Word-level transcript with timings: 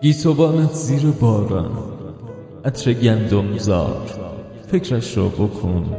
گیسوانت 0.00 0.72
زیر 0.72 1.10
باران 1.10 1.70
عطر 2.64 2.92
گندم 2.92 3.58
زار 3.58 4.10
فکرش 4.66 5.16
را 5.16 5.28
بکن. 5.28 5.96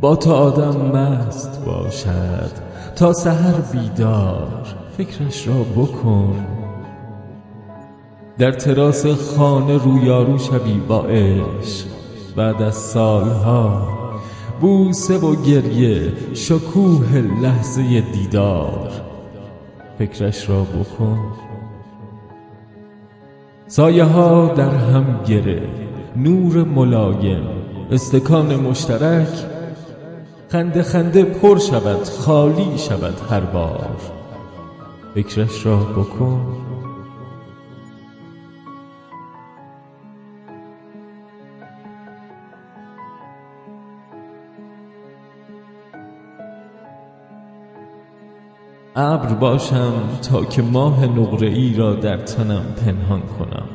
با 0.00 0.16
تو 0.16 0.32
آدم 0.32 0.76
مست 0.76 1.64
باشد. 1.64 2.67
تا 2.98 3.12
سحر 3.12 3.52
بیدار 3.72 4.66
فکرش 4.96 5.48
را 5.48 5.54
بکن. 5.54 6.46
در 8.38 8.52
تراس 8.52 9.06
خانه 9.06 9.76
رویارو 9.76 10.38
شوی 10.38 10.72
با 10.88 11.02
عشق. 11.02 11.86
بعد 12.36 12.62
از 12.62 12.74
سالها 12.74 13.88
بوسه 14.60 15.18
و 15.18 15.42
گریه 15.42 16.12
شکوه 16.34 17.16
لحظه 17.42 18.00
دیدار. 18.00 18.90
فکرش 19.98 20.48
را 20.48 20.62
بکن. 20.62 21.18
سایه 23.66 24.04
ها 24.04 24.46
در 24.48 24.74
هم 24.74 25.20
گره 25.26 25.62
نور 26.16 26.64
ملایم 26.64 27.48
استکان 27.90 28.56
مشترک 28.56 29.47
خنده 30.52 30.82
خنده 30.82 31.24
پر 31.24 31.58
شود 31.58 32.04
خالی 32.04 32.78
شود 32.78 33.14
هر 33.30 33.40
بار. 33.40 33.96
فکرش 35.14 35.66
را 35.66 35.76
بکن. 35.76 36.56
ابر 48.96 49.34
باشم 49.34 49.92
تا 50.22 50.44
که 50.44 50.62
ماه 50.62 51.06
نقره 51.06 51.48
ای 51.48 51.74
را 51.74 51.94
در 51.94 52.16
تنم 52.16 52.64
پنهان 52.84 53.20
کنم. 53.20 53.68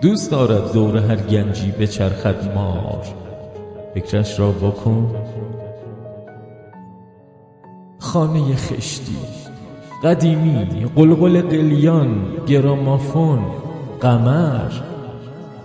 دوست 0.00 0.30
دارد 0.30 0.72
دور 0.72 0.96
هر 0.96 1.16
گنجی 1.16 1.70
بچرخد 1.70 2.54
مار. 2.54 3.04
فکرش 3.94 4.40
را 4.40 4.50
بکن. 4.50 5.21
خانه 8.12 8.56
خشتی 8.56 9.16
قدیمی 10.04 10.86
قلقل 10.96 11.40
قلیان 11.40 12.24
گرامافون 12.46 13.38
قمر 14.00 14.70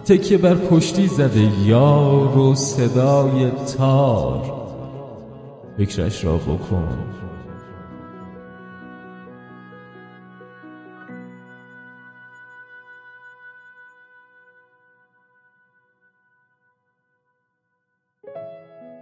تکیه 0.05 0.37
بر 0.37 0.53
پشتی 0.53 1.07
زده 1.07 1.51
یار 1.65 2.37
و 2.37 2.55
صدای 2.55 3.51
تار. 3.77 4.53
فکرش 5.77 6.25
را 6.25 6.37
بکن. 6.37 7.16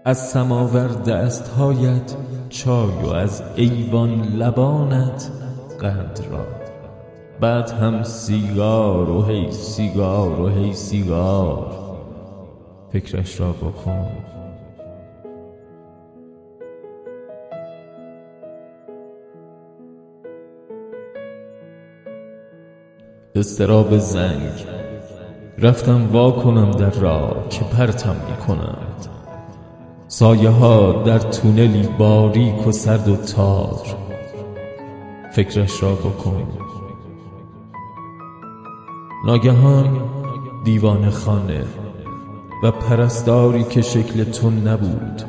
از 0.08 0.30
سماور 0.30 0.88
دستهایت 0.88 2.16
چای 2.50 2.90
و 3.04 3.08
از 3.08 3.44
ایوان 3.56 4.22
لبانت 4.22 5.32
قند 5.80 6.20
را. 6.32 6.46
بعد 7.40 7.70
هم 7.70 8.04
سیگار 8.04 9.10
و 9.10 9.24
هی 9.24 9.52
سیگار 9.52 10.42
و 10.42 10.48
هی 10.48 10.74
سیگار. 10.74 11.72
فکرش 12.94 13.40
را 13.40 13.52
بکن. 13.52 14.08
اضطراب 23.36 23.98
زنگ. 23.98 24.66
رفتم 25.60 26.10
وا 26.12 26.32
کنم 26.32 26.72
در 26.72 26.90
راه 26.90 27.50
که 27.50 27.64
پرتم 27.64 28.16
می 28.30 28.38
کنند 28.48 29.15
سایه 30.08 30.50
ها 30.50 30.92
در 30.92 31.20
تونلی 31.20 31.88
باریک 31.98 32.68
و 32.68 32.72
سرد 32.72 33.08
و 33.08 33.16
تار. 33.16 33.86
فکرش 35.32 35.84
را 35.84 35.96
بکن. 35.96 36.48
ناگهان 39.26 40.02
دیوان 40.64 41.10
خانه 41.10 41.64
و 42.64 42.72
پرستاری 42.72 43.64
که 43.64 43.82
شکل 43.82 44.24
تو 44.24 44.50
نبود. 44.50 45.22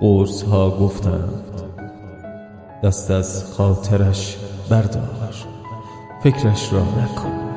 قرص 0.00 0.42
ها 0.42 0.70
گفتند 0.70 1.62
دست 2.82 3.10
از 3.10 3.54
خاطرش 3.54 4.36
بردار. 4.70 5.34
فکرش 6.22 6.72
را 6.72 6.80
نکن. 6.80 7.49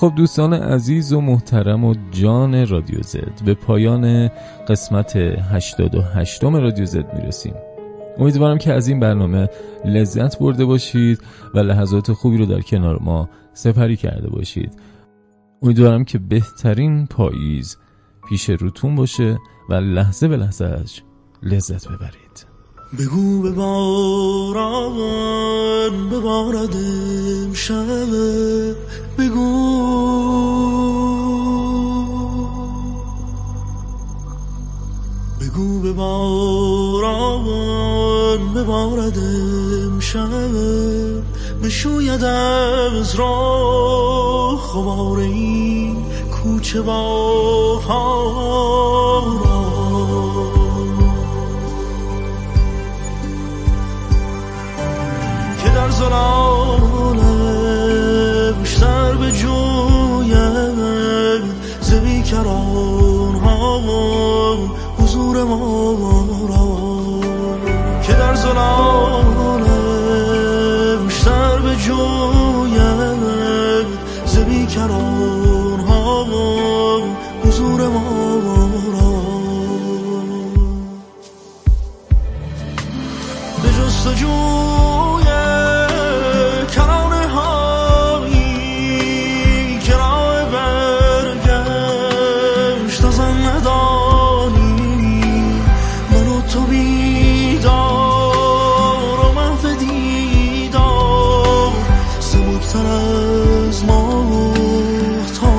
خب 0.00 0.12
دوستان 0.16 0.54
عزیز 0.54 1.12
و 1.12 1.20
محترم 1.20 1.84
و 1.84 1.94
جان 2.10 2.66
رادیو 2.66 3.02
زد 3.02 3.44
به 3.44 3.54
پایان 3.54 4.30
قسمت 4.68 5.16
88 5.16 6.44
رادیو 6.44 6.84
زد 6.84 7.14
می‌رسیم. 7.14 7.54
امیدوارم 8.18 8.58
که 8.58 8.72
از 8.72 8.88
این 8.88 9.00
برنامه 9.00 9.48
لذت 9.84 10.38
برده 10.38 10.64
باشید 10.64 11.20
و 11.54 11.58
لحظات 11.58 12.12
خوبی 12.12 12.36
رو 12.36 12.46
در 12.46 12.60
کنار 12.60 12.98
ما 13.02 13.28
سپری 13.52 13.96
کرده 13.96 14.30
باشید. 14.30 14.72
امیدوارم 15.62 16.04
که 16.04 16.18
بهترین 16.18 17.06
پاییز 17.06 17.76
پیش 18.28 18.50
روتون 18.50 18.94
باشه 18.94 19.38
و 19.70 19.74
لحظه 19.74 20.28
به 20.28 20.36
لحظه 20.36 20.84
لذت 21.42 21.88
ببرید. 21.88 22.49
بگو 22.98 23.42
به 23.42 23.50
باران 23.50 24.92
ببارد 26.10 26.76
امشب. 26.76 27.86
بگو. 29.18 29.80
بگو 35.40 35.80
به 35.80 35.92
باران 35.92 37.44
ببارد 38.54 39.18
امشب. 39.18 40.30
بشوید 41.64 42.24
از 42.24 43.14
راه 43.14 44.60
خبار 44.60 45.18
این 45.18 45.96
کوچه 46.30 46.80
با 46.80 47.78
ما 65.44 67.20
که 68.02 68.12
در 68.12 68.34
زلال 68.34 69.64
بیشتر 71.06 71.58
به 71.58 71.76
جویم 71.76 73.20
زبی 74.26 74.66
کران 74.66 75.80
ها 75.80 77.02
حضور 77.44 77.88
ما. 77.88 78.29
بهتر 102.72 102.86
از 102.86 103.84
ما 103.84 104.54
تا 105.40 105.50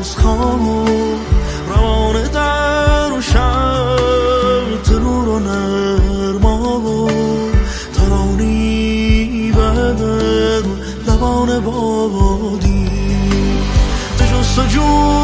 از 0.00 0.16
خامو 0.16 0.84
روان 1.68 2.22
در 2.22 3.12
و 3.12 3.20
شم 3.20 4.66
تنور 4.84 5.28
و 5.28 5.38
نرما 5.38 6.80
و 6.80 7.10
ترانی 7.94 9.52
بدن 9.52 10.62
لبان 11.08 11.60
بادی 11.60 12.90
به 14.18 14.24
جستجو 14.24 15.19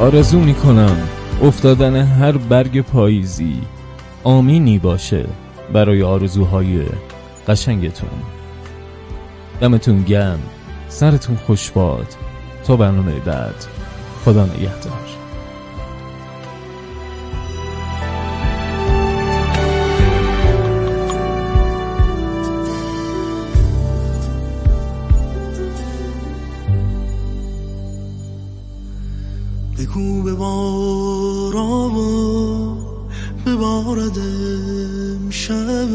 آرزو 0.00 0.40
می‌کنم 0.40 0.96
افتادن 1.42 1.96
هر 1.96 2.32
برگ 2.32 2.80
پاییزی 2.80 3.60
آمینی 4.24 4.78
باشه 4.78 5.26
برای 5.72 6.02
آرزوهای 6.02 6.82
قشنگتون. 7.48 8.10
دمتون 9.60 10.02
گم 10.02 10.38
سرتون 10.88 11.36
خوش 11.36 11.70
باد 11.70 12.06
تا 12.64 12.76
برنامه 12.76 13.12
بعد 13.12 13.64
خدا 14.24 14.44
نگهدار. 14.44 15.19
بگو 29.90 30.22
به 30.22 30.34
باران 30.34 31.94
ببارد 33.46 34.18
امشب 34.18 35.88